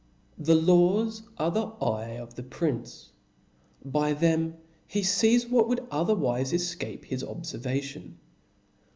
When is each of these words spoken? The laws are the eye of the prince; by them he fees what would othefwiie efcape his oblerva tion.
The 0.39 0.55
laws 0.55 1.21
are 1.37 1.51
the 1.51 1.67
eye 1.79 2.17
of 2.17 2.33
the 2.33 2.41
prince; 2.41 3.11
by 3.85 4.13
them 4.13 4.57
he 4.87 5.03
fees 5.03 5.45
what 5.45 5.67
would 5.67 5.87
othefwiie 5.91 6.51
efcape 6.55 7.05
his 7.05 7.23
oblerva 7.23 7.83
tion. 7.83 8.17